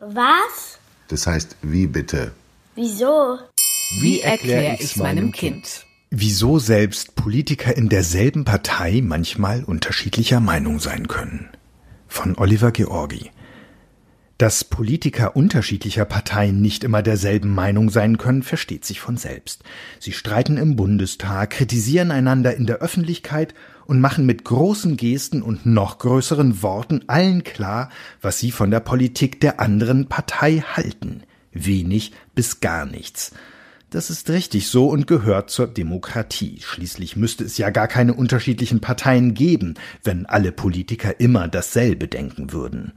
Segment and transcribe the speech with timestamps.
[0.00, 0.78] Was?
[1.08, 2.32] Das heißt, wie bitte?
[2.74, 3.38] Wieso?
[4.00, 5.86] Wie erkläre ich's meinem Kind?
[6.10, 11.48] Wieso selbst Politiker in derselben Partei manchmal unterschiedlicher Meinung sein können.
[12.08, 13.30] Von Oliver Georgi.
[14.38, 19.62] Dass Politiker unterschiedlicher Parteien nicht immer derselben Meinung sein können, versteht sich von selbst.
[19.98, 23.54] Sie streiten im Bundestag, kritisieren einander in der Öffentlichkeit
[23.86, 28.80] und machen mit großen Gesten und noch größeren Worten allen klar, was sie von der
[28.80, 31.22] Politik der anderen Partei halten.
[31.52, 33.32] Wenig bis gar nichts.
[33.90, 36.58] Das ist richtig so und gehört zur Demokratie.
[36.60, 42.52] Schließlich müsste es ja gar keine unterschiedlichen Parteien geben, wenn alle Politiker immer dasselbe denken
[42.52, 42.92] würden.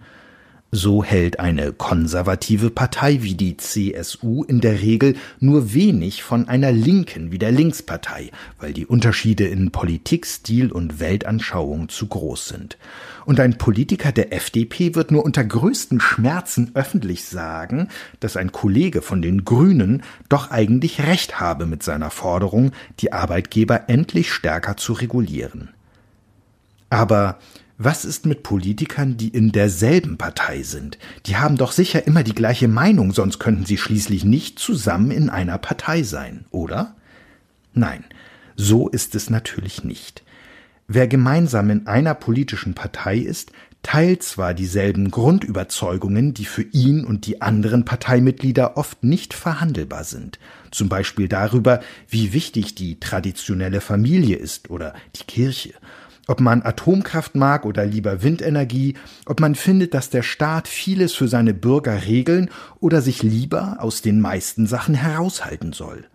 [0.72, 6.72] So hält eine konservative Partei wie die CSU in der Regel nur wenig von einer
[6.72, 12.78] linken wie der Linkspartei, weil die Unterschiede in Politik, Stil und Weltanschauung zu groß sind.
[13.26, 17.88] Und ein Politiker der FDP wird nur unter größten Schmerzen öffentlich sagen,
[18.20, 23.90] dass ein Kollege von den Grünen doch eigentlich recht habe mit seiner Forderung, die Arbeitgeber
[23.90, 25.70] endlich stärker zu regulieren.
[26.92, 27.40] Aber
[27.82, 31.00] was ist mit Politikern, die in derselben Partei sind?
[31.26, 35.30] Die haben doch sicher immer die gleiche Meinung, sonst könnten sie schließlich nicht zusammen in
[35.30, 36.98] einer Partei sein, oder?
[37.74, 38.04] Nein,
[38.58, 40.24] so ist es natürlich nicht.
[40.90, 47.28] Wer gemeinsam in einer politischen Partei ist, teilt zwar dieselben Grundüberzeugungen, die für ihn und
[47.28, 50.38] die anderen Parteimitglieder oft nicht verhandelbar sind,
[50.72, 55.74] zum Beispiel darüber, wie wichtig die traditionelle Familie ist oder die Kirche,
[56.30, 58.94] ob man Atomkraft mag oder lieber Windenergie,
[59.26, 64.04] ob man findet, dass der Staat vieles für seine Bürger regeln oder sich lieber aus
[64.04, 66.06] den meisten Sachen heraushalten soll.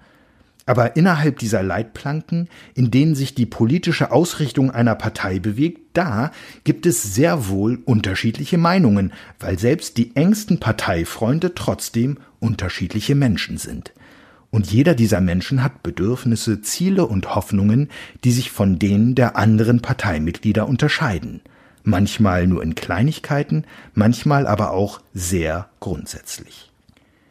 [0.67, 6.31] Aber innerhalb dieser Leitplanken, in denen sich die politische Ausrichtung einer Partei bewegt, da
[6.63, 13.93] gibt es sehr wohl unterschiedliche Meinungen, weil selbst die engsten Parteifreunde trotzdem unterschiedliche Menschen sind.
[14.55, 17.89] Und jeder dieser Menschen hat Bedürfnisse, Ziele und Hoffnungen,
[18.23, 21.41] die sich von denen der anderen Parteimitglieder unterscheiden.
[21.83, 26.71] Manchmal nur in Kleinigkeiten, manchmal aber auch sehr grundsätzlich.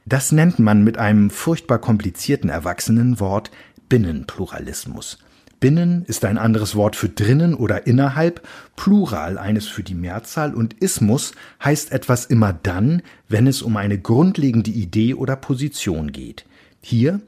[0.06, 3.52] Das nennt man mit einem furchtbar komplizierten Erwachsenenwort
[3.88, 5.18] Binnenpluralismus.
[5.62, 8.46] Binnen ist ein anderes Wort für drinnen oder innerhalb,
[8.76, 11.32] Plural eines für die Mehrzahl und Ismus
[11.64, 16.44] heißt etwas immer dann, wenn es um eine grundlegende Idee oder Position geht.
[16.84, 17.22] Hier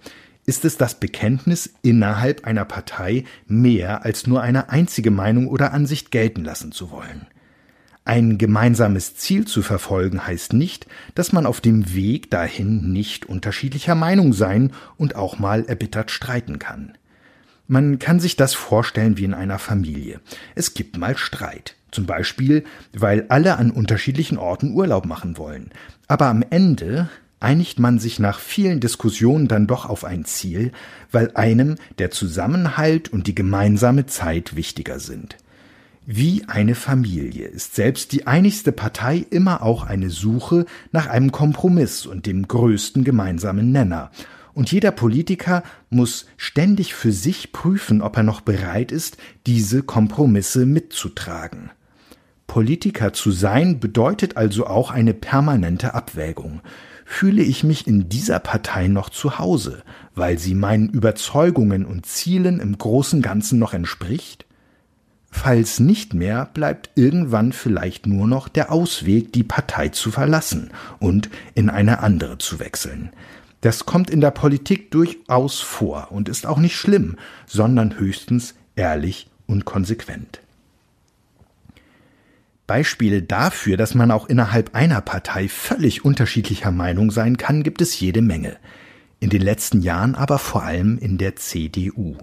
[0.45, 6.11] ist es das Bekenntnis, innerhalb einer Partei mehr als nur eine einzige Meinung oder Ansicht
[6.11, 7.25] gelten lassen zu wollen.
[8.03, 13.95] Ein gemeinsames Ziel zu verfolgen heißt nicht, dass man auf dem Weg dahin nicht unterschiedlicher
[13.95, 16.97] Meinung sein und auch mal erbittert streiten kann.
[17.67, 20.19] Man kann sich das vorstellen wie in einer Familie.
[20.53, 21.77] Es gibt mal Streit.
[21.89, 25.71] Zum Beispiel, weil alle an unterschiedlichen Orten Urlaub machen wollen.
[26.07, 27.09] Aber am Ende
[27.45, 30.71] einigt man sich nach vielen Diskussionen dann doch auf ein Ziel,
[31.11, 35.37] weil einem der Zusammenhalt und die gemeinsame Zeit wichtiger sind.
[36.07, 42.07] Wie eine Familie ist selbst die einigste Partei immer auch eine Suche nach einem Kompromiss
[42.07, 44.09] und dem größten gemeinsamen Nenner.
[44.55, 50.65] Und jeder Politiker muss ständig für sich prüfen, ob er noch bereit ist, diese Kompromisse
[50.65, 51.69] mitzutragen.
[52.47, 56.61] Politiker zu sein bedeutet also auch eine permanente Abwägung
[57.05, 59.83] fühle ich mich in dieser Partei noch zu Hause,
[60.15, 64.45] weil sie meinen Überzeugungen und Zielen im großen Ganzen noch entspricht?
[65.29, 71.29] Falls nicht mehr, bleibt irgendwann vielleicht nur noch der Ausweg, die Partei zu verlassen und
[71.53, 73.11] in eine andere zu wechseln.
[73.61, 79.27] Das kommt in der Politik durchaus vor und ist auch nicht schlimm, sondern höchstens ehrlich
[79.45, 80.39] und konsequent.
[82.67, 87.99] Beispiele dafür, dass man auch innerhalb einer Partei völlig unterschiedlicher Meinung sein kann, gibt es
[87.99, 88.57] jede Menge.
[89.19, 92.17] In den letzten Jahren aber vor allem in der CDU.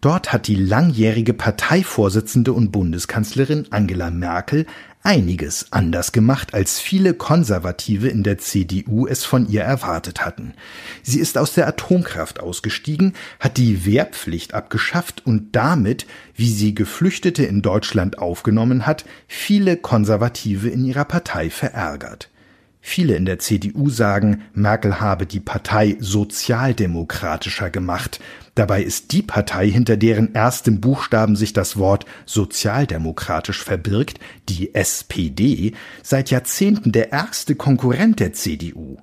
[0.00, 4.64] Dort hat die langjährige Parteivorsitzende und Bundeskanzlerin Angela Merkel
[5.02, 10.54] einiges anders gemacht, als viele Konservative in der CDU es von ihr erwartet hatten.
[11.02, 17.44] Sie ist aus der Atomkraft ausgestiegen, hat die Wehrpflicht abgeschafft und damit, wie sie Geflüchtete
[17.44, 22.28] in Deutschland aufgenommen hat, viele Konservative in ihrer Partei verärgert.
[22.90, 28.18] Viele in der CDU sagen, Merkel habe die Partei sozialdemokratischer gemacht.
[28.54, 35.74] Dabei ist die Partei, hinter deren erstem Buchstaben sich das Wort sozialdemokratisch verbirgt, die SPD,
[36.02, 38.96] seit Jahrzehnten der ärgste Konkurrent der CDU.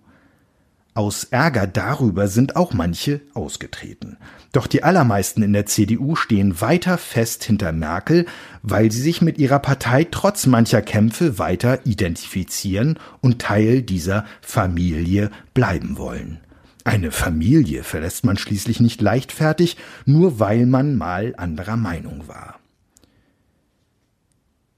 [0.96, 4.16] Aus Ärger darüber sind auch manche ausgetreten.
[4.54, 8.26] Doch die allermeisten in der CDU stehen weiter fest hinter Merkel,
[8.64, 15.32] weil sie sich mit ihrer Partei trotz mancher Kämpfe weiter identifizieren und Teil dieser Familie
[15.54, 16.40] bleiben wollen.
[16.86, 19.76] Eine Familie verlässt man schließlich nicht leichtfertig,
[20.06, 22.58] nur weil man mal anderer Meinung war.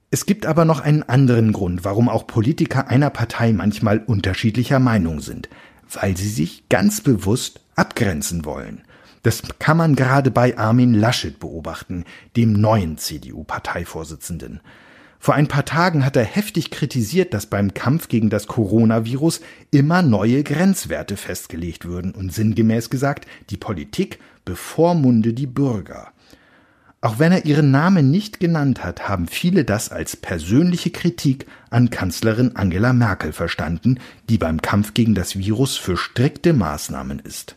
[0.09, 5.19] Es gibt aber noch einen anderen Grund, warum auch Politiker einer Partei manchmal unterschiedlicher Meinung
[5.19, 5.49] sind,
[5.93, 8.81] weil sie sich ganz bewusst abgrenzen wollen.
[9.23, 12.05] Das kann man gerade bei Armin Laschet beobachten,
[12.35, 14.61] dem neuen CDU-Parteivorsitzenden.
[15.19, 19.41] Vor ein paar Tagen hat er heftig kritisiert, dass beim Kampf gegen das Coronavirus
[19.71, 26.13] immer neue Grenzwerte festgelegt würden und sinngemäß gesagt, die Politik bevormunde die Bürger.
[27.07, 31.89] Auch wenn er ihren Namen nicht genannt hat, haben viele das als persönliche Kritik an
[31.89, 37.55] Kanzlerin Angela Merkel verstanden, die beim Kampf gegen das Virus für strikte Maßnahmen ist.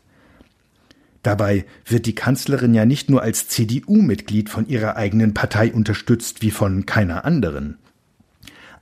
[1.24, 6.52] Dabei wird die Kanzlerin ja nicht nur als CDU-Mitglied von ihrer eigenen Partei unterstützt wie
[6.52, 7.76] von keiner anderen.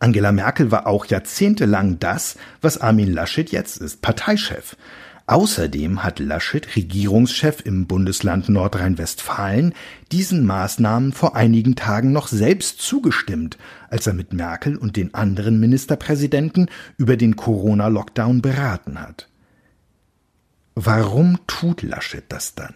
[0.00, 4.76] Angela Merkel war auch jahrzehntelang das, was Armin Laschet jetzt ist, Parteichef.
[5.28, 9.74] Außerdem hat Laschet, Regierungschef im Bundesland Nordrhein-Westfalen,
[10.10, 13.58] diesen Maßnahmen vor einigen Tagen noch selbst zugestimmt,
[13.90, 19.28] als er mit Merkel und den anderen Ministerpräsidenten über den Corona-Lockdown beraten hat.
[20.74, 22.74] Warum tut Laschet das dann?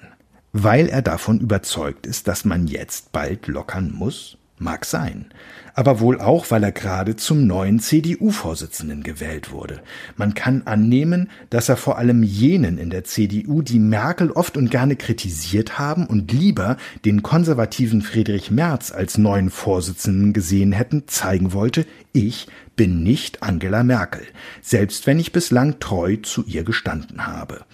[0.53, 4.37] Weil er davon überzeugt ist, dass man jetzt bald lockern muss?
[4.63, 5.27] Mag sein.
[5.75, 9.81] Aber wohl auch, weil er gerade zum neuen CDU-Vorsitzenden gewählt wurde.
[10.17, 14.71] Man kann annehmen, dass er vor allem jenen in der CDU, die Merkel oft und
[14.71, 21.53] gerne kritisiert haben und lieber den konservativen Friedrich Merz als neuen Vorsitzenden gesehen hätten, zeigen
[21.53, 24.23] wollte, ich bin nicht Angela Merkel,
[24.61, 27.65] selbst wenn ich bislang treu zu ihr gestanden habe.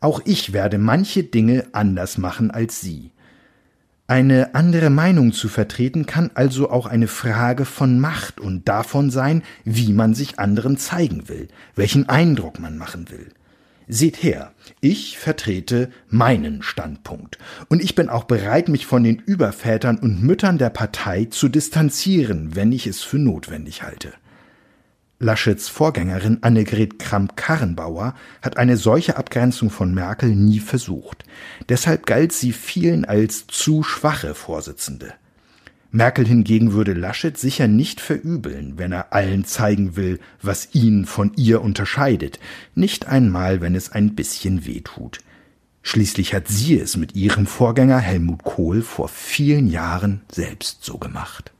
[0.00, 3.12] Auch ich werde manche Dinge anders machen als Sie.
[4.12, 9.42] Eine andere Meinung zu vertreten kann also auch eine Frage von Macht und davon sein,
[9.64, 13.30] wie man sich anderen zeigen will, welchen Eindruck man machen will.
[13.88, 17.38] Seht her, ich vertrete meinen Standpunkt,
[17.70, 22.54] und ich bin auch bereit, mich von den Übervätern und Müttern der Partei zu distanzieren,
[22.54, 24.12] wenn ich es für notwendig halte.
[25.22, 31.24] Laschets Vorgängerin Annegret Kramp-Karrenbauer hat eine solche Abgrenzung von Merkel nie versucht.
[31.68, 35.14] Deshalb galt sie vielen als zu schwache Vorsitzende.
[35.92, 41.32] Merkel hingegen würde Laschet sicher nicht verübeln, wenn er allen zeigen will, was ihn von
[41.36, 42.40] ihr unterscheidet,
[42.74, 45.20] nicht einmal, wenn es ein bisschen weh tut.
[45.82, 51.52] Schließlich hat sie es mit ihrem Vorgänger Helmut Kohl vor vielen Jahren selbst so gemacht.